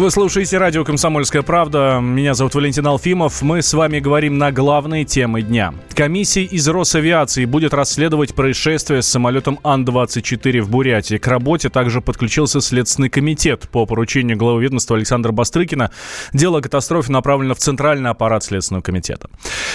Вы 0.00 0.10
слушаете 0.10 0.56
радио 0.56 0.82
«Комсомольская 0.82 1.42
правда». 1.42 2.00
Меня 2.00 2.32
зовут 2.32 2.54
Валентин 2.54 2.86
Алфимов. 2.86 3.42
Мы 3.42 3.60
с 3.60 3.74
вами 3.74 3.98
говорим 4.00 4.38
на 4.38 4.50
главные 4.50 5.04
темы 5.04 5.42
дня. 5.42 5.74
Комиссия 5.92 6.42
из 6.42 6.66
Росавиации 6.68 7.44
будет 7.44 7.74
расследовать 7.74 8.34
происшествие 8.34 9.02
с 9.02 9.08
самолетом 9.08 9.60
Ан-24 9.62 10.62
в 10.62 10.70
Бурятии. 10.70 11.18
К 11.18 11.26
работе 11.26 11.68
также 11.68 12.00
подключился 12.00 12.62
Следственный 12.62 13.10
комитет 13.10 13.68
по 13.68 13.84
поручению 13.84 14.38
главы 14.38 14.62
ведомства 14.62 14.96
Александра 14.96 15.32
Бастрыкина. 15.32 15.90
Дело 16.32 16.60
о 16.60 16.62
катастрофе 16.62 17.12
направлено 17.12 17.54
в 17.54 17.58
Центральный 17.58 18.08
аппарат 18.08 18.42
Следственного 18.42 18.82
комитета. 18.82 19.28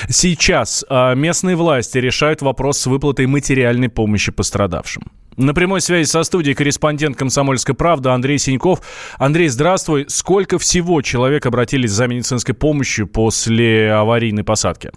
Сейчас 0.10 0.84
а, 0.89 1.14
местные 1.14 1.55
власти 1.55 2.00
решают 2.00 2.42
вопрос 2.42 2.80
с 2.80 2.88
выплатой 2.88 3.28
материальной 3.28 3.89
помощи 3.89 4.32
пострадавшим. 4.32 5.04
На 5.38 5.54
прямой 5.54 5.81
связи 5.81 6.07
со 6.07 6.23
студией 6.23 6.55
корреспондент 6.55 7.17
«Комсомольской 7.17 7.76
правды» 7.76 8.09
Андрей 8.09 8.38
Синьков. 8.38 8.80
Андрей, 9.20 9.49
здравствуй. 9.49 10.05
Сколько 10.07 10.57
всего 10.59 11.02
человек 11.02 11.45
обратились 11.45 11.91
за 11.91 12.07
медицинской 12.07 12.55
помощью 12.55 13.05
после 13.05 13.91
аварийной 13.91 14.45
посадки? 14.45 14.91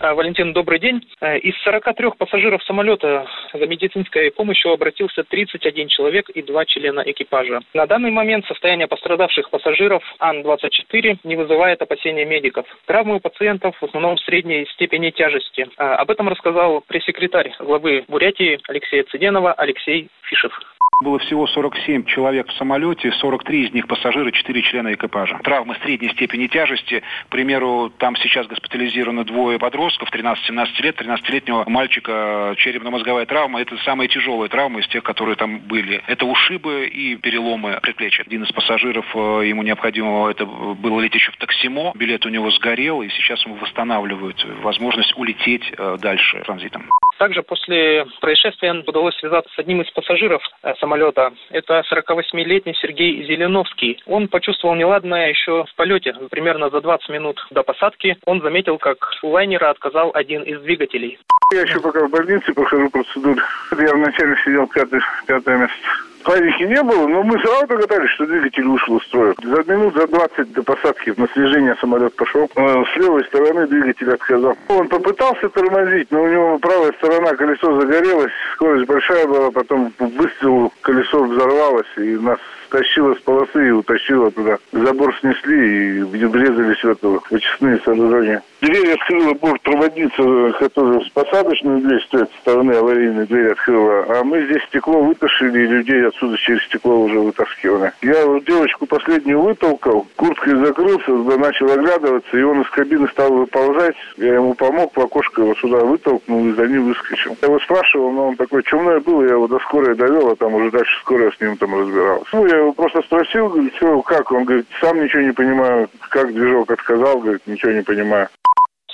А, 0.00 0.14
Валентин, 0.14 0.52
добрый 0.52 0.80
день. 0.80 1.00
А, 1.20 1.36
из 1.36 1.54
43 1.62 2.10
пассажиров 2.18 2.60
самолета 2.64 3.24
за 3.58 3.66
медицинской 3.66 4.30
помощью 4.30 4.72
обратился 4.72 5.22
31 5.24 5.88
человек 5.88 6.28
и 6.30 6.42
два 6.42 6.64
члена 6.64 7.00
экипажа. 7.00 7.60
На 7.72 7.86
данный 7.86 8.10
момент 8.10 8.46
состояние 8.46 8.88
пострадавших 8.88 9.50
пассажиров 9.50 10.02
Ан-24 10.18 11.18
не 11.24 11.36
вызывает 11.36 11.80
опасения 11.82 12.24
медиков. 12.24 12.66
Травмы 12.86 13.16
у 13.16 13.20
пациентов 13.20 13.76
в 13.80 13.84
основном 13.84 14.18
средней 14.18 14.66
степени 14.74 15.10
тяжести. 15.10 15.68
А, 15.76 15.96
об 15.96 16.10
этом 16.10 16.28
рассказал 16.28 16.82
пресс-секретарь 16.86 17.52
главы 17.58 18.04
Бурятии 18.08 18.58
Алексея 18.68 19.04
Цыденова 19.04 19.52
Алексей 19.52 20.08
Фишев. 20.22 20.52
Было 21.00 21.18
всего 21.18 21.46
47 21.46 22.04
человек 22.04 22.48
в 22.48 22.52
самолете, 22.54 23.10
43 23.12 23.66
из 23.66 23.72
них 23.72 23.86
пассажиры, 23.86 24.30
4 24.32 24.62
члена 24.62 24.94
экипажа. 24.94 25.38
Травмы 25.42 25.76
средней 25.82 26.10
степени 26.10 26.46
тяжести. 26.46 27.02
К 27.26 27.28
примеру, 27.30 27.92
там 27.98 28.16
сейчас 28.16 28.46
госпитализированы 28.46 29.24
двое 29.24 29.58
подростков, 29.58 30.10
13-17 30.12 30.82
лет. 30.82 31.00
13-летнего 31.00 31.64
мальчика 31.68 32.54
черепно-мозговая 32.58 33.26
травма. 33.26 33.60
Это 33.60 33.76
самая 33.78 34.08
тяжелая 34.08 34.48
травма 34.48 34.80
из 34.80 34.88
тех, 34.88 35.02
которые 35.02 35.36
там 35.36 35.58
были. 35.60 36.02
Это 36.06 36.26
ушибы 36.26 36.86
и 36.86 37.16
переломы 37.16 37.78
предплечья. 37.82 38.24
Один 38.24 38.44
из 38.44 38.52
пассажиров, 38.52 39.04
э, 39.14 39.42
ему 39.46 39.62
необходимо, 39.62 40.30
это 40.30 40.46
было 40.46 41.00
лететь 41.00 41.14
еще 41.24 41.32
в 41.32 41.36
таксимо. 41.36 41.92
Билет 41.94 42.26
у 42.26 42.28
него 42.28 42.50
сгорел, 42.50 43.02
и 43.02 43.08
сейчас 43.10 43.44
ему 43.44 43.56
восстанавливают 43.56 44.44
возможность 44.62 45.16
улететь 45.16 45.72
э, 45.76 45.96
дальше 46.00 46.42
транзитом. 46.44 46.90
Также 47.18 47.42
после 47.42 48.06
происшествия 48.20 48.72
удалось 48.86 49.16
связаться 49.16 49.52
с 49.54 49.58
одним 49.58 49.82
из 49.82 49.90
пассажиров 49.90 50.42
э, 50.62 50.74
самолета. 50.80 51.32
Это 51.50 51.82
48-летний 51.90 52.74
Сергей 52.74 53.24
Зеленовский. 53.24 54.02
Он 54.06 54.28
почувствовал 54.28 54.74
неладное 54.74 55.28
еще 55.28 55.64
в 55.64 55.74
полете. 55.76 56.14
Примерно 56.30 56.70
за 56.70 56.80
20 56.80 57.08
минут 57.10 57.46
до 57.50 57.62
посадки 57.62 58.16
он 58.24 58.40
заметил, 58.40 58.78
как 58.78 58.98
у 59.22 59.28
лайнера 59.28 59.70
отказал 59.70 60.10
один 60.14 60.42
из 60.42 60.60
двигателей. 60.62 61.18
Я 61.52 61.62
еще 61.62 61.80
пока 61.80 62.06
в 62.06 62.10
больнице 62.10 62.52
прохожу 62.52 62.90
процедуру. 62.90 63.40
Я 63.78 63.94
вначале 63.94 64.36
сидел 64.44 64.66
пятый, 64.66 65.00
пятое 65.26 65.58
место. 65.58 65.76
Паники 66.24 66.62
не 66.62 66.82
было, 66.82 67.06
но 67.06 67.22
мы 67.22 67.38
сразу 67.38 67.66
догадались, 67.66 68.10
что 68.12 68.24
двигатель 68.24 68.66
ушел 68.66 68.96
из 68.96 69.04
строя. 69.04 69.34
За 69.42 69.62
минут 69.70 69.94
за 69.94 70.06
20 70.06 70.52
до 70.54 70.62
посадки 70.62 71.12
на 71.18 71.28
снижение 71.28 71.76
самолет 71.80 72.16
пошел. 72.16 72.50
Э, 72.56 72.82
с 72.92 72.96
левой 72.96 73.24
стороны 73.26 73.66
двигатель 73.66 74.10
отказал. 74.10 74.56
Он 74.68 74.88
попытался 74.88 75.50
тормозить, 75.50 76.10
но 76.10 76.22
у 76.22 76.28
него 76.28 76.58
правая 76.58 76.92
сторона 76.92 77.34
колесо 77.34 77.78
загорелось, 77.78 78.32
скорость 78.54 78.86
большая 78.86 79.26
была, 79.26 79.50
потом 79.50 79.92
выстрел, 79.98 80.72
колесо 80.80 81.24
взорвалось, 81.24 81.98
и 81.98 82.16
нас 82.16 82.38
стащило 82.74 83.14
с 83.14 83.20
полосы 83.20 83.68
и 83.68 83.70
утащило 83.70 84.30
туда. 84.32 84.58
Забор 84.72 85.14
снесли 85.20 85.98
и 85.98 86.02
врезались 86.02 86.82
в 86.82 86.88
это 86.88 87.20
вычистные 87.30 87.78
сооружения. 87.84 88.42
Дверь 88.60 88.94
открыла 88.94 89.34
бортпроводница, 89.34 90.58
которая 90.58 91.00
с 91.00 91.08
посадочной 91.10 91.82
дверь 91.82 92.00
с 92.00 92.06
той 92.08 92.26
стороны 92.40 92.72
аварийной 92.72 93.26
дверь 93.26 93.52
открыла. 93.52 94.06
А 94.08 94.24
мы 94.24 94.42
здесь 94.46 94.62
стекло 94.64 95.02
вытащили 95.02 95.64
и 95.64 95.66
людей 95.66 96.06
отсюда 96.06 96.36
через 96.38 96.62
стекло 96.64 96.98
уже 97.00 97.20
вытаскивали. 97.20 97.92
Я 98.02 98.40
девочку 98.40 98.86
последнюю 98.86 99.40
вытолкал, 99.42 100.06
курткой 100.16 100.56
закрылся, 100.64 101.12
начал 101.38 101.70
оглядываться, 101.70 102.36
и 102.36 102.42
он 102.42 102.62
из 102.62 102.70
кабины 102.70 103.06
стал 103.08 103.32
выползать. 103.32 103.96
Я 104.16 104.34
ему 104.34 104.54
помог, 104.54 104.96
в 104.96 105.00
окошко 105.00 105.42
его 105.42 105.54
сюда 105.56 105.78
вытолкнул 105.80 106.46
и 106.48 106.52
за 106.52 106.66
ним 106.66 106.86
выскочил. 106.86 107.36
Я 107.42 107.48
его 107.48 107.60
спрашивал, 107.60 108.12
но 108.12 108.28
он 108.28 108.36
такой 108.36 108.62
чумной 108.62 109.00
был, 109.00 109.22
я 109.22 109.32
его 109.32 109.46
до 109.46 109.58
скорой 109.58 109.94
довел, 109.94 110.30
а 110.30 110.36
там 110.36 110.54
уже 110.54 110.70
дальше 110.70 110.98
скорая 111.00 111.30
с 111.30 111.40
ним 111.40 111.56
там 111.58 111.78
разбиралась. 111.78 112.28
Ну, 112.32 112.46
я 112.46 112.63
его 112.64 112.72
просто 112.72 113.02
спросил, 113.02 113.54
что, 113.76 114.02
как? 114.02 114.32
Он 114.32 114.44
говорит, 114.44 114.66
сам 114.80 115.02
ничего 115.02 115.22
не 115.22 115.32
понимаю, 115.32 115.88
как 116.10 116.32
движок 116.32 116.70
отказал, 116.70 117.20
говорит, 117.20 117.46
ничего 117.46 117.72
не 117.72 117.82
понимаю. 117.82 118.28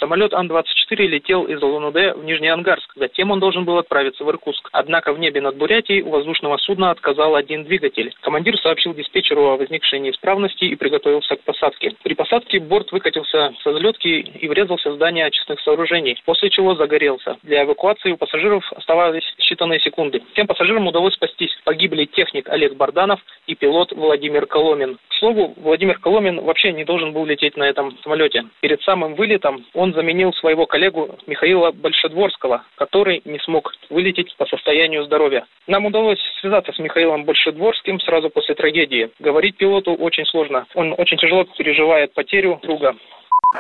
Самолет 0.01 0.33
Ан-24 0.33 0.97
летел 1.07 1.45
из 1.45 1.63
Улан-Удэ 1.63 2.15
в 2.15 2.25
Нижний 2.25 2.49
Ангарск. 2.49 2.91
Затем 2.97 3.31
он 3.31 3.39
должен 3.39 3.67
был 3.67 3.77
отправиться 3.77 4.25
в 4.25 4.31
Иркутск. 4.31 4.71
Однако 4.73 5.13
в 5.13 5.19
небе 5.19 5.43
над 5.43 5.57
Бурятией 5.57 6.01
у 6.01 6.09
воздушного 6.09 6.57
судна 6.57 6.91
отказал 6.91 7.35
один 7.35 7.65
двигатель. 7.65 8.15
Командир 8.23 8.59
сообщил 8.59 8.95
диспетчеру 8.95 9.43
о 9.43 9.57
возникшей 9.59 9.99
неисправности 9.99 10.65
и 10.65 10.75
приготовился 10.75 11.37
к 11.37 11.43
посадке. 11.43 11.95
При 12.03 12.15
посадке 12.15 12.61
борт 12.61 12.93
выкатился 12.93 13.53
со 13.63 13.73
взлетки 13.73 14.09
и 14.09 14.49
врезался 14.49 14.91
в 14.91 14.95
здание 14.95 15.27
очистных 15.27 15.61
сооружений, 15.61 16.19
после 16.25 16.49
чего 16.49 16.75
загорелся. 16.75 17.37
Для 17.43 17.65
эвакуации 17.65 18.13
у 18.13 18.17
пассажиров 18.17 18.65
оставались 18.73 19.35
считанные 19.39 19.81
секунды. 19.81 20.23
Всем 20.33 20.47
пассажирам 20.47 20.87
удалось 20.87 21.13
спастись. 21.13 21.55
Погибли 21.65 22.07
техник 22.07 22.49
Олег 22.49 22.75
Барданов 22.75 23.21
и 23.47 23.55
пилот 23.55 23.93
Владимир 23.93 24.47
Коломин. 24.47 24.97
К 25.09 25.15
слову, 25.17 25.53
Владимир 25.59 25.99
Коломин 25.99 26.41
вообще 26.41 26.73
не 26.73 26.85
должен 26.85 27.13
был 27.13 27.27
лететь 27.27 27.59
на 27.59 27.65
этом 27.65 27.99
самолете. 28.03 28.47
Перед 28.63 28.81
самым 28.81 29.15
вылетом 29.15 29.67
он 29.75 29.90
он 29.91 29.95
заменил 29.95 30.33
своего 30.35 30.67
коллегу 30.67 31.17
Михаила 31.27 31.73
Большедворского, 31.73 32.65
который 32.77 33.23
не 33.25 33.39
смог 33.41 33.73
вылететь 33.91 34.35
по 34.37 34.47
состоянию 34.47 35.05
здоровья. 35.05 35.47
Нам 35.67 35.87
удалось 35.87 36.21
связаться 36.41 36.73
с 36.73 36.79
Михаилом 36.79 37.25
Большедворским 37.25 37.99
сразу 38.01 38.31
после 38.31 38.55
трагедии. 38.55 39.11
Говорить 39.19 39.57
пилоту 39.57 39.95
очень 39.95 40.27
сложно. 40.27 40.67
Он 40.75 40.95
очень 40.97 41.19
тяжело 41.19 41.45
переживает 41.45 42.13
потерю 42.15 42.61
друга. 42.63 42.95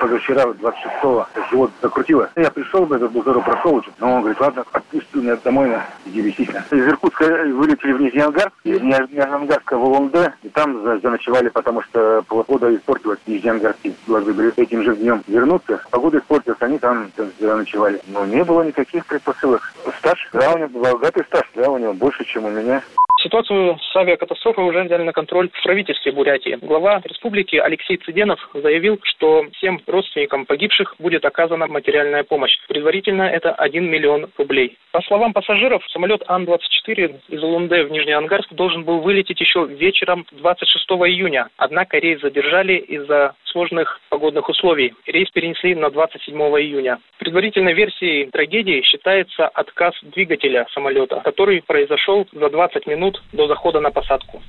Позавчера, 0.00 0.44
26-го, 0.44 1.26
живот 1.50 1.70
закрутило. 1.82 2.30
Я 2.36 2.50
пришел, 2.50 2.86
бы, 2.86 2.96
этот 2.96 3.10
бузору 3.10 3.42
прошел, 3.42 3.84
но 3.98 4.14
он 4.14 4.20
говорит, 4.20 4.40
ладно, 4.40 4.64
отпусти 4.72 5.18
меня 5.18 5.36
домой, 5.36 5.68
на, 5.68 5.84
иди 6.06 6.20
висись. 6.20 6.48
Из 6.48 6.86
Иркутска 6.86 7.24
вылетели 7.24 7.92
в 7.92 8.00
Нижний 8.00 8.20
Ангар, 8.20 8.52
из 8.62 8.80
Нижнего 8.80 9.34
Ангарска 9.34 9.76
в 9.76 9.84
Улан-Удэ, 9.84 10.32
и 10.44 10.48
там 10.48 11.00
заночевали, 11.00 11.48
потому 11.48 11.82
что 11.82 12.22
погода 12.28 12.74
испортилась, 12.74 13.18
Нижний 13.26 13.50
Ангарский 13.50 13.96
должны 14.06 14.32
были 14.32 14.52
этим 14.56 14.84
же 14.84 14.94
днем 14.94 15.22
вернуться. 15.26 15.82
Погода 15.90 16.18
испортилась, 16.18 16.58
они 16.60 16.78
там 16.78 17.10
заночевали. 17.40 18.00
Но 18.06 18.24
не 18.24 18.44
было 18.44 18.62
никаких 18.62 19.04
предпосылок. 19.06 19.74
Стаж, 19.98 20.28
да, 20.32 20.52
у 20.52 20.58
него 20.58 20.80
богатый 20.80 21.24
стаж, 21.24 21.50
да, 21.56 21.68
у 21.68 21.78
него 21.78 21.92
больше, 21.94 22.24
чем 22.24 22.44
у 22.44 22.50
меня. 22.50 22.82
Ситуацию 23.22 23.78
с 23.92 23.96
авиакатастрофой 23.96 24.64
уже 24.64 24.82
взяли 24.82 25.02
на 25.02 25.12
контроль 25.12 25.50
в 25.52 25.62
правительстве 25.62 26.10
Бурятии. 26.10 26.56
Глава 26.62 27.02
республики 27.04 27.56
Алексей 27.56 27.98
Цыденов 27.98 28.40
заявил, 28.54 28.98
что 29.02 29.44
всем 29.56 29.78
родственникам 29.86 30.46
погибших 30.46 30.94
будет 30.98 31.26
оказана 31.26 31.66
материальная 31.66 32.24
помощь. 32.24 32.56
Предварительно 32.66 33.24
это 33.24 33.52
1 33.52 33.84
миллион 33.84 34.30
рублей. 34.38 34.78
По 34.92 35.02
словам 35.02 35.34
пассажиров, 35.34 35.84
самолет 35.90 36.22
Ан-24 36.28 37.20
из 37.28 37.42
Улунде 37.42 37.84
в 37.84 37.90
Нижний 37.90 38.12
Ангарск 38.12 38.52
должен 38.54 38.84
был 38.84 39.00
вылететь 39.00 39.40
еще 39.40 39.66
вечером 39.66 40.24
26 40.32 40.84
июня. 40.90 41.48
Однако 41.58 41.98
рейс 41.98 42.20
задержали 42.22 42.78
из-за 42.78 43.34
сложных 43.50 44.00
погодных 44.08 44.48
условий. 44.48 44.94
Рейс 45.06 45.30
перенесли 45.30 45.74
на 45.74 45.90
27 45.90 46.36
июня. 46.36 46.98
Предварительной 47.18 47.74
версией 47.74 48.30
трагедии 48.30 48.82
считается 48.82 49.48
отказ 49.48 49.94
двигателя 50.02 50.66
самолета, 50.72 51.20
который 51.24 51.62
произошел 51.62 52.26
за 52.32 52.48
20 52.48 52.86
минут 52.86 53.22
до 53.32 53.46
захода 53.46 53.80
на 53.80 53.90
посадку. 53.90 54.42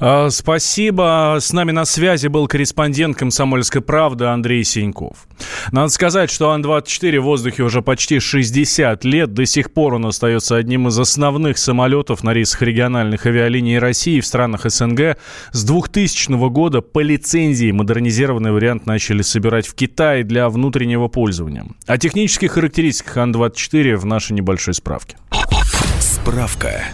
А, 0.00 0.30
спасибо. 0.30 1.36
С 1.40 1.52
нами 1.52 1.72
на 1.72 1.84
связи 1.84 2.28
был 2.28 2.46
корреспондент 2.46 3.16
«Комсомольской 3.16 3.80
правды» 3.80 4.26
Андрей 4.26 4.64
Синьков. 4.64 5.26
Надо 5.72 5.88
сказать, 5.88 6.30
что 6.30 6.50
Ан-24 6.50 7.20
в 7.20 7.24
воздухе 7.24 7.62
уже 7.62 7.82
почти 7.82 8.20
60 8.20 9.04
лет. 9.04 9.32
До 9.32 9.46
сих 9.46 9.72
пор 9.72 9.94
он 9.94 10.06
остается 10.06 10.56
одним 10.56 10.88
из 10.88 10.98
основных 10.98 11.58
самолетов 11.58 12.22
на 12.22 12.32
рейсах 12.32 12.62
региональных 12.62 13.26
авиалиний 13.26 13.78
России 13.78 14.20
в 14.20 14.26
странах 14.26 14.62
СНГ. 14.64 15.18
С 15.52 15.64
2000 15.64 16.48
года 16.48 16.80
по 16.80 17.00
лицензии 17.00 17.70
модернизированный 17.70 18.52
вариант 18.52 18.86
начали 18.86 19.22
собирать 19.22 19.66
в 19.66 19.74
Китае 19.74 20.24
для 20.24 20.48
внутреннего 20.48 21.08
пользования. 21.08 21.66
О 21.86 21.98
технических 21.98 22.52
характеристиках 22.52 23.16
Ан-24 23.16 23.96
в 23.96 24.04
нашей 24.04 24.32
небольшой 24.32 24.74
справке. 24.74 25.16
Справка. 26.28 26.84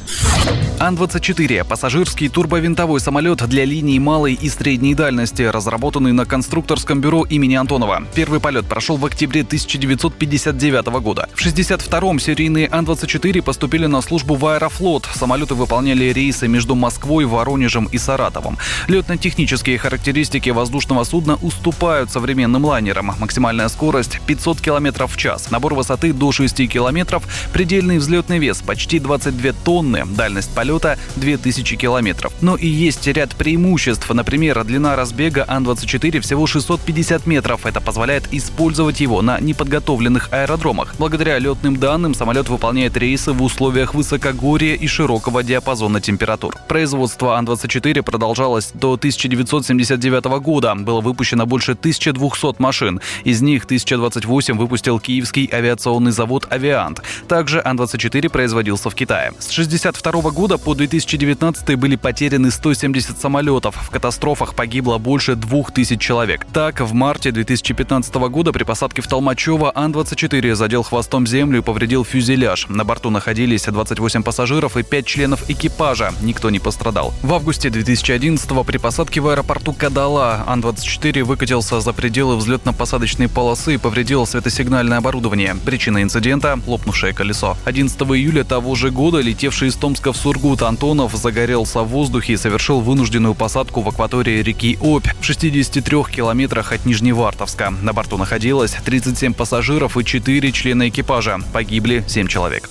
Ан-24– 0.78 1.64
пассажирский 1.68 2.28
турбовинтовой 2.28 3.00
самолет 3.00 3.46
для 3.48 3.64
линий 3.64 3.98
малой 3.98 4.34
и 4.34 4.48
средней 4.48 4.94
дальности, 4.94 5.42
разработанный 5.42 6.12
на 6.12 6.26
конструкторском 6.26 7.00
бюро 7.00 7.24
имени 7.24 7.54
Антонова. 7.54 8.04
Первый 8.14 8.38
полет 8.40 8.66
прошел 8.66 8.96
в 8.96 9.06
октябре 9.06 9.42
1959 9.42 10.86
года. 11.00 11.28
В 11.34 11.44
62-м 11.44 12.18
серийные 12.18 12.68
Ан-24 12.70 13.42
поступили 13.42 13.86
на 13.86 14.02
службу 14.02 14.34
в 14.34 14.46
Аэрофлот. 14.46 15.08
Самолеты 15.14 15.54
выполняли 15.54 16.12
рейсы 16.12 16.48
между 16.48 16.74
Москвой, 16.74 17.24
Воронежем 17.24 17.86
и 17.86 17.98
Саратовом. 17.98 18.58
Летно-технические 18.88 19.78
характеристики 19.78 20.50
воздушного 20.50 21.04
судна 21.04 21.36
уступают 21.36 22.10
современным 22.10 22.64
лайнерам. 22.64 23.14
Максимальная 23.18 23.68
скорость– 23.68 24.20
500 24.26 24.60
км 24.60 25.06
в 25.06 25.16
час. 25.16 25.50
Набор 25.50 25.74
высоты 25.74 26.12
до 26.12 26.30
6 26.30 26.68
км. 26.68 27.22
Предельный 27.52 27.98
взлетный 27.98 28.38
вес– 28.38 28.60
почти 28.66 28.98
22 29.24 29.52
тонны. 29.64 30.04
Дальность 30.06 30.50
полета 30.54 30.98
2000 31.16 31.76
километров. 31.76 32.32
Но 32.40 32.56
и 32.56 32.66
есть 32.66 33.06
ряд 33.06 33.34
преимуществ. 33.34 34.08
Например, 34.10 34.64
длина 34.64 34.96
разбега 34.96 35.44
Ан-24 35.48 36.20
всего 36.20 36.46
650 36.46 37.26
метров. 37.26 37.66
Это 37.66 37.80
позволяет 37.80 38.32
использовать 38.32 39.00
его 39.00 39.22
на 39.22 39.40
неподготовленных 39.40 40.28
аэродромах. 40.32 40.94
Благодаря 40.98 41.38
летным 41.38 41.76
данным 41.76 42.14
самолет 42.14 42.48
выполняет 42.48 42.96
рейсы 42.96 43.32
в 43.32 43.42
условиях 43.42 43.94
высокогорья 43.94 44.74
и 44.74 44.86
широкого 44.86 45.42
диапазона 45.42 46.00
температур. 46.00 46.56
Производство 46.68 47.36
Ан-24 47.38 48.02
продолжалось 48.02 48.70
до 48.74 48.94
1979 48.94 50.24
года. 50.42 50.74
Было 50.74 51.00
выпущено 51.00 51.46
больше 51.46 51.72
1200 51.72 52.60
машин. 52.60 53.00
Из 53.24 53.40
них 53.42 53.64
1028 53.64 54.56
выпустил 54.56 54.98
Киевский 55.00 55.48
авиационный 55.52 56.12
завод 56.12 56.46
«Авиант». 56.50 57.02
Также 57.28 57.62
Ан-24 57.64 58.28
производился 58.28 58.90
в 58.90 58.94
Китае. 58.94 59.03
С 59.04 59.50
1962 59.50 60.30
года 60.30 60.58
по 60.58 60.74
2019 60.74 61.76
были 61.76 61.96
потеряны 61.96 62.50
170 62.50 63.18
самолетов. 63.18 63.76
В 63.76 63.90
катастрофах 63.90 64.54
погибло 64.54 64.98
больше 64.98 65.34
2000 65.34 65.96
человек. 65.98 66.46
Так, 66.52 66.80
в 66.80 66.94
марте 66.94 67.30
2015 67.30 68.14
года 68.14 68.52
при 68.52 68.64
посадке 68.64 69.02
в 69.02 69.06
Толмачево 69.06 69.72
Ан-24 69.74 70.54
задел 70.54 70.82
хвостом 70.82 71.26
землю 71.26 71.58
и 71.58 71.62
повредил 71.62 72.04
фюзеляж. 72.04 72.66
На 72.68 72.84
борту 72.84 73.10
находились 73.10 73.64
28 73.64 74.22
пассажиров 74.22 74.76
и 74.76 74.82
5 74.82 75.06
членов 75.06 75.50
экипажа. 75.50 76.12
Никто 76.22 76.50
не 76.50 76.58
пострадал. 76.58 77.12
В 77.22 77.34
августе 77.34 77.70
2011 77.70 78.48
при 78.66 78.78
посадке 78.78 79.20
в 79.20 79.28
аэропорту 79.28 79.72
Кадала 79.72 80.44
Ан-24 80.46 81.24
выкатился 81.24 81.80
за 81.80 81.92
пределы 81.92 82.36
взлетно-посадочной 82.36 83.28
полосы 83.28 83.74
и 83.74 83.78
повредил 83.78 84.26
светосигнальное 84.26 84.98
оборудование. 84.98 85.56
Причина 85.64 86.02
инцидента– 86.02 86.58
лопнувшее 86.66 87.12
колесо. 87.12 87.56
11 87.64 88.00
июля 88.00 88.44
того 88.44 88.74
же 88.74 88.90
года 88.94 89.20
летевший 89.20 89.68
из 89.68 89.74
Томска 89.74 90.12
в 90.12 90.16
Сургут 90.16 90.62
Антонов 90.62 91.14
загорелся 91.14 91.80
в 91.80 91.88
воздухе 91.88 92.34
и 92.34 92.36
совершил 92.38 92.80
вынужденную 92.80 93.34
посадку 93.34 93.82
в 93.82 93.88
акватории 93.88 94.40
реки 94.42 94.78
Обь 94.80 95.08
в 95.20 95.24
63 95.24 95.82
километрах 96.10 96.72
от 96.72 96.86
Нижневартовска. 96.86 97.74
На 97.82 97.92
борту 97.92 98.16
находилось 98.16 98.76
37 98.84 99.34
пассажиров 99.34 99.98
и 99.98 100.04
4 100.04 100.52
члена 100.52 100.88
экипажа. 100.88 101.40
Погибли 101.52 102.04
7 102.06 102.28
человек. 102.28 102.70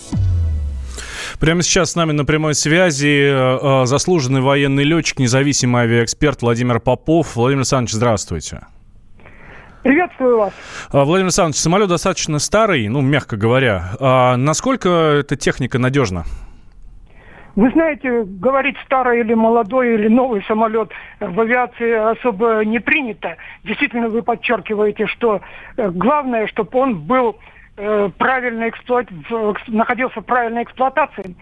Прямо 1.40 1.62
сейчас 1.62 1.92
с 1.92 1.96
нами 1.96 2.14
на 2.14 2.26
прямой 2.26 2.56
связи 2.56 3.06
э, 3.06 3.84
э, 3.84 3.86
заслуженный 3.86 4.42
военный 4.42 4.86
летчик, 4.86 5.20
независимый 5.20 5.84
авиаэксперт 5.84 6.42
Владимир 6.42 6.80
Попов. 6.80 7.36
Владимир 7.36 7.60
Александрович, 7.60 7.94
здравствуйте. 7.96 8.62
Приветствую 9.84 10.38
вас. 10.38 10.54
А, 10.92 11.04
Владимир 11.04 11.26
Александрович, 11.26 11.58
самолет 11.58 11.90
достаточно 11.90 12.40
старый, 12.40 12.88
ну, 12.88 13.02
мягко 13.02 13.36
говоря. 13.36 13.92
А 14.00 14.38
насколько 14.38 14.90
эта 14.90 15.36
техника 15.36 15.78
надежна? 15.78 16.24
Вы 17.56 17.70
знаете, 17.72 18.24
говорить 18.24 18.78
старый 18.86 19.20
или 19.20 19.34
молодой 19.34 19.94
или 19.94 20.08
новый 20.08 20.42
самолет 20.46 20.90
в 21.20 21.40
авиации 21.40 21.92
особо 21.92 22.64
не 22.66 22.80
принято. 22.80 23.36
Действительно, 23.64 24.08
вы 24.08 24.24
подчеркиваете, 24.24 25.06
что 25.06 25.42
э, 25.78 25.90
главное, 25.90 26.48
чтобы 26.48 26.80
он 26.80 27.02
был 27.02 27.38
э, 27.78 28.10
правильно 28.18 28.70
эксплуат... 28.70 29.08
находился 29.68 30.22
в 30.22 30.26
правильной 30.26 30.64
эксплуатации, 30.64 31.36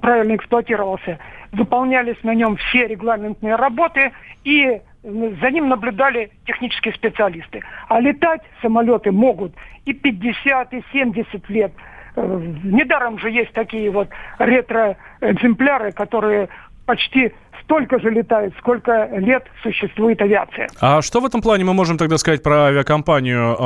правильно 0.00 0.36
эксплуатировался. 0.36 1.18
Выполнялись 1.50 2.22
на 2.22 2.34
нем 2.34 2.56
все 2.56 2.86
регламентные 2.86 3.56
работы 3.56 4.12
и 4.44 4.82
за 5.06 5.50
ним 5.50 5.68
наблюдали 5.68 6.30
технические 6.46 6.92
специалисты. 6.94 7.62
А 7.88 8.00
летать 8.00 8.42
самолеты 8.60 9.12
могут 9.12 9.52
и 9.84 9.92
50, 9.92 10.74
и 10.74 10.82
70 10.92 11.48
лет. 11.48 11.72
Э, 12.16 12.40
недаром 12.64 13.18
же 13.18 13.30
есть 13.30 13.52
такие 13.52 13.90
вот 13.90 14.08
ретро-экземпляры, 14.38 15.92
которые 15.92 16.48
почти 16.86 17.32
столько 17.62 17.98
же 17.98 18.10
летают, 18.10 18.54
сколько 18.58 19.08
лет 19.18 19.44
существует 19.62 20.22
авиация. 20.22 20.68
А 20.80 21.02
что 21.02 21.20
в 21.20 21.26
этом 21.26 21.42
плане 21.42 21.64
мы 21.64 21.74
можем 21.74 21.98
тогда 21.98 22.16
сказать 22.16 22.42
про 22.42 22.66
авиакомпанию, 22.66 23.56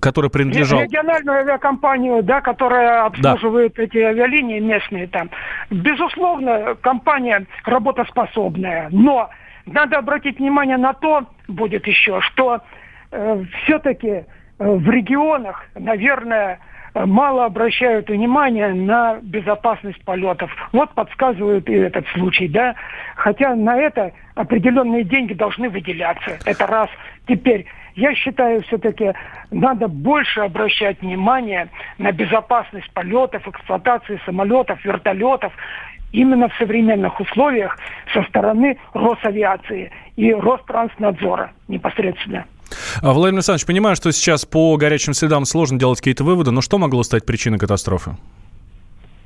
которая 0.00 0.30
принадлежала... 0.30 0.82
Региональную 0.82 1.38
авиакомпанию, 1.40 2.22
да, 2.22 2.40
которая 2.40 3.04
обслуживает 3.04 3.74
да. 3.74 3.82
эти 3.82 3.98
авиалинии 3.98 4.58
местные 4.58 5.06
там. 5.06 5.28
Безусловно, 5.70 6.76
компания 6.80 7.46
работоспособная, 7.64 8.88
но 8.90 9.28
надо 9.66 9.98
обратить 9.98 10.38
внимание 10.38 10.78
на 10.78 10.94
то, 10.94 11.26
будет 11.46 11.86
еще, 11.86 12.22
что 12.22 12.60
э, 13.10 13.44
все-таки 13.64 14.08
э, 14.08 14.24
в 14.58 14.88
регионах, 14.88 15.66
наверное, 15.74 16.58
мало 16.94 17.44
обращают 17.44 18.08
внимание 18.08 18.72
на 18.72 19.18
безопасность 19.22 20.02
полетов. 20.04 20.50
Вот 20.72 20.90
подсказывают 20.90 21.68
и 21.68 21.74
этот 21.74 22.06
случай, 22.08 22.48
да. 22.48 22.74
Хотя 23.16 23.54
на 23.54 23.76
это 23.76 24.12
определенные 24.34 25.04
деньги 25.04 25.34
должны 25.34 25.68
выделяться. 25.68 26.38
Это 26.44 26.66
раз. 26.66 26.88
Теперь, 27.26 27.66
я 27.94 28.14
считаю, 28.14 28.62
все-таки 28.62 29.12
надо 29.50 29.88
больше 29.88 30.40
обращать 30.40 31.00
внимание 31.00 31.68
на 31.98 32.12
безопасность 32.12 32.90
полетов, 32.92 33.46
эксплуатации 33.46 34.20
самолетов, 34.24 34.84
вертолетов 34.84 35.52
именно 36.12 36.48
в 36.48 36.54
современных 36.56 37.20
условиях 37.20 37.78
со 38.12 38.22
стороны 38.24 38.78
Росавиации 38.94 39.90
и 40.16 40.32
Ространснадзора 40.32 41.52
непосредственно. 41.68 42.46
А, 43.02 43.12
Владимир 43.12 43.38
Александрович, 43.38 43.66
понимаю, 43.66 43.96
что 43.96 44.10
сейчас 44.12 44.44
по 44.44 44.76
горячим 44.76 45.14
следам 45.14 45.44
сложно 45.44 45.78
делать 45.78 45.98
какие-то 45.98 46.24
выводы, 46.24 46.50
но 46.50 46.60
что 46.60 46.78
могло 46.78 47.02
стать 47.02 47.24
причиной 47.24 47.58
катастрофы? 47.58 48.16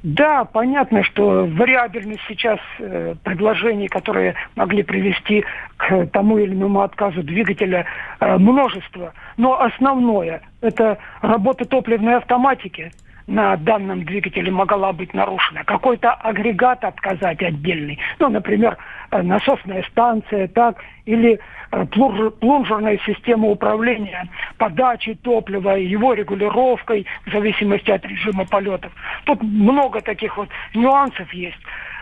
Да, 0.03 0.45
понятно, 0.45 1.05
что 1.05 1.47
вариабельность 1.47 2.23
сейчас 2.27 2.59
э, 2.81 3.15
предложений, 3.23 3.87
которые 3.87 4.35
могли 4.57 4.83
привести 4.83 5.45
к 5.77 6.07
тому 6.07 6.39
или 6.39 6.55
иному 6.55 6.81
отказу 6.81 7.23
двигателя, 7.23 7.87
э, 8.19 8.37
множество. 8.37 9.15
Но 9.37 9.61
основное– 9.61 10.43
это 10.61 10.99
работа 11.21 11.65
топливной 11.65 12.17
автоматики– 12.17 12.91
на 13.27 13.57
данном 13.57 14.05
двигателе 14.05 14.51
могла 14.51 14.93
быть 14.93 15.15
нарушена. 15.15 15.65
Какой-то 15.65 16.13
агрегат 16.13 16.85
отказать 16.85 17.43
отдельный. 17.43 17.99
Ну, 18.19 18.29
например, 18.29 18.77
э, 19.11 19.23
насосная 19.23 19.83
станция, 19.91 20.49
так, 20.49 20.83
или 21.05 21.39
э, 21.71 21.87
плунжерная 21.87 22.99
система 23.07 23.49
управления 23.49 24.29
подачей 24.59 25.15
топлива, 25.15 25.77
его 25.77 26.15
регулировкой 26.15 27.07
в 27.27 27.33
зависимости 27.33 27.91
от 27.91 28.05
режима 28.05 28.45
полетов. 28.45 28.93
Тут 29.25 29.43
много 29.43 30.01
таких 30.01 30.37
вот 30.37 30.49
нюансов 30.75 31.33
есть. 31.33 31.59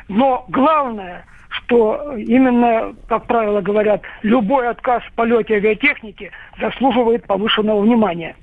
Но 0.08 0.44
главное, 0.48 1.24
что 1.50 2.14
именно, 2.16 2.94
как 3.08 3.26
правило 3.26 3.60
говорят, 3.60 4.02
любой 4.22 4.68
отказ 4.68 5.02
в 5.04 5.12
полете 5.12 5.56
авиатехники 5.56 6.30
заслуживает 6.60 7.26
повышенного 7.26 7.80
внимания. 7.80 8.36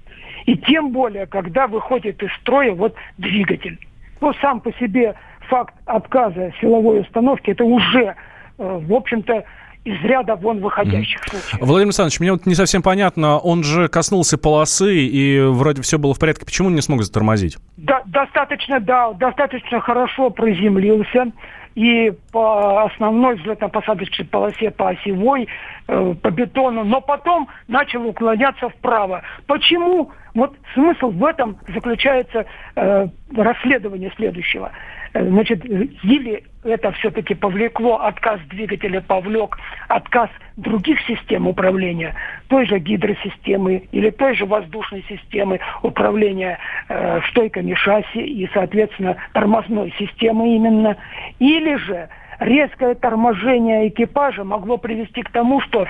И 0.48 0.56
тем 0.58 0.92
более, 0.92 1.28
когда 1.28 1.68
выходит 1.68 2.24
из 2.24 2.32
строя 2.42 2.74
вот 2.74 2.96
двигатель. 3.18 3.78
Ну, 4.22 4.34
сам 4.42 4.62
по 4.62 4.74
себе 4.74 5.14
факт 5.50 5.76
отказа 5.86 6.52
силовой 6.60 7.02
установки, 7.02 7.52
это 7.52 7.66
уже, 7.66 8.16
э, 8.58 8.80
в 8.82 8.94
общем-то, 8.94 9.44
из 9.84 10.02
ряда 10.04 10.36
вон 10.36 10.60
выходящих 10.60 11.20
mm. 11.20 11.30
случаев. 11.30 11.58
Владимир 11.62 11.88
Александрович, 11.88 12.20
мне 12.22 12.32
вот 12.32 12.46
не 12.46 12.56
совсем 12.56 12.82
понятно, 12.82 13.38
он 13.38 13.64
же 13.64 13.90
коснулся 13.90 14.38
полосы, 14.38 14.96
и 14.96 15.40
вроде 15.42 15.82
все 15.82 16.00
было 16.00 16.14
в 16.14 16.20
порядке, 16.20 16.46
почему 16.46 16.70
он 16.70 16.76
не 16.76 16.82
смог 16.82 17.04
затормозить? 17.04 17.58
Да, 17.76 18.02
достаточно, 18.06 18.80
да, 18.80 19.12
достаточно 19.14 19.82
хорошо 19.82 20.30
приземлился, 20.30 21.32
и 21.78 22.12
по 22.32 22.86
основной 22.86 23.36
взлетно-посадочной 23.36 24.26
полосе, 24.26 24.72
по 24.72 24.90
осевой, 24.90 25.48
э, 25.88 26.16
по 26.24 26.32
бетону, 26.32 26.84
но 26.84 27.02
потом 27.02 27.48
начал 27.68 28.04
уклоняться 28.04 28.70
вправо. 28.70 29.22
Почему? 29.46 30.12
Вот 30.34 30.56
смысл 30.74 31.12
в 31.12 31.24
этом 31.24 31.60
заключается 31.72 32.48
э, 32.76 33.08
расследование 33.36 34.12
следующего. 34.16 34.72
Значит, 35.14 35.66
или 35.66 36.44
это 36.64 36.92
все-таки 36.94 37.34
повлекло, 37.34 38.02
отказ 38.02 38.40
двигателя 38.50 39.02
повлек 39.02 39.58
отказ 39.88 40.30
других 40.58 41.00
систем 41.02 41.48
управления, 41.48 42.14
той 42.48 42.66
же 42.66 42.80
гидросистемы 42.80 43.88
или 43.92 44.10
той 44.10 44.36
же 44.36 44.46
воздушной 44.46 45.06
системы 45.08 45.60
управления 45.84 46.60
э, 46.90 47.22
стойками 47.30 47.74
шасси 47.74 48.20
и, 48.20 48.50
соответственно, 48.54 49.16
тормозной 49.34 49.94
системы 49.98 50.56
именно, 50.56 50.98
или 51.40 51.76
же 51.76 52.10
резкое 52.40 52.96
торможение 52.96 53.88
экипажа 53.88 54.44
могло 54.44 54.78
привести 54.78 55.24
к 55.24 55.32
тому, 55.32 55.62
что 55.62 55.84
э, 55.84 55.88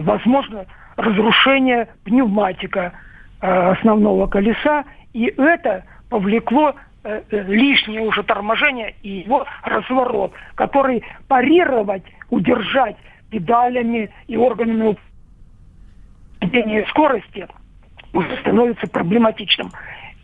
возможно 0.00 0.66
разрушение 0.96 1.88
пневматика 2.04 2.92
э, 3.40 3.46
основного 3.46 4.26
колеса, 4.26 4.84
и 5.12 5.32
это 5.36 5.84
повлекло 6.08 6.74
лишнее 7.30 8.02
уже 8.02 8.22
торможение 8.22 8.94
и 9.02 9.20
его 9.20 9.46
разворот, 9.62 10.32
который 10.54 11.02
парировать, 11.28 12.02
удержать 12.28 12.96
педалями 13.30 14.10
и 14.26 14.36
органами 14.36 14.96
управления 16.40 16.86
скорости 16.88 17.46
уже 18.12 18.36
становится 18.38 18.86
проблематичным. 18.88 19.70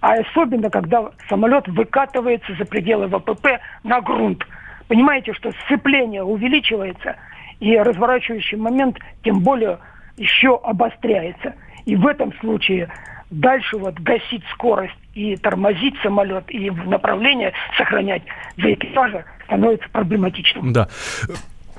А 0.00 0.14
особенно, 0.14 0.70
когда 0.70 1.10
самолет 1.28 1.66
выкатывается 1.68 2.54
за 2.54 2.64
пределы 2.64 3.08
ВПП 3.08 3.60
на 3.82 4.00
грунт. 4.00 4.44
Понимаете, 4.88 5.32
что 5.32 5.52
сцепление 5.64 6.22
увеличивается, 6.22 7.16
и 7.58 7.76
разворачивающий 7.76 8.58
момент 8.58 8.98
тем 9.24 9.40
более 9.40 9.78
еще 10.16 10.60
обостряется. 10.62 11.54
И 11.86 11.96
в 11.96 12.06
этом 12.06 12.32
случае 12.40 12.88
дальше 13.30 13.76
вот 13.76 13.94
гасить 14.00 14.44
скорость 14.52 14.94
и 15.14 15.36
тормозить 15.36 15.94
самолет, 16.02 16.44
и 16.48 16.70
направление 16.70 17.52
сохранять 17.76 18.22
для 18.56 18.74
экипажа 18.74 19.24
становится 19.44 19.88
проблематичным. 19.90 20.72
Да. 20.72 20.88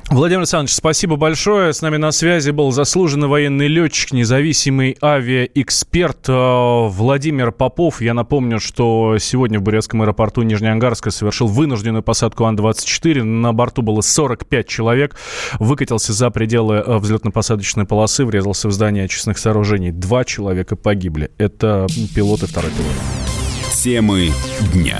Владимир 0.09 0.39
Александрович, 0.39 0.73
спасибо 0.73 1.17
большое. 1.17 1.73
С 1.73 1.81
нами 1.81 1.97
на 1.97 2.11
связи 2.11 2.51
был 2.51 2.71
заслуженный 2.71 3.27
военный 3.27 3.67
летчик, 3.67 4.13
независимый 4.13 4.97
авиаэксперт 5.03 6.29
э, 6.29 6.87
Владимир 6.87 7.51
Попов. 7.51 8.01
Я 8.01 8.13
напомню, 8.13 8.61
что 8.61 9.17
сегодня 9.19 9.59
в 9.59 9.63
Бурятском 9.63 10.01
аэропорту 10.01 10.43
Нижнеангарска 10.43 11.11
совершил 11.11 11.47
вынужденную 11.47 12.03
посадку 12.03 12.45
Ан-24. 12.45 13.21
На 13.23 13.51
борту 13.51 13.81
было 13.81 13.99
45 13.99 14.65
человек. 14.65 15.17
Выкатился 15.59 16.13
за 16.13 16.29
пределы 16.29 16.75
э, 16.75 16.97
взлетно-посадочной 16.99 17.85
полосы, 17.85 18.23
врезался 18.23 18.69
в 18.69 18.71
здание 18.71 19.03
очистных 19.03 19.37
сооружений. 19.37 19.91
Два 19.91 20.23
человека 20.23 20.77
погибли. 20.77 21.31
Это 21.37 21.85
пилот 22.15 22.43
и 22.43 22.45
второй 22.45 22.71
пилот. 22.71 23.73
Темы 23.73 24.31
дня. 24.73 24.99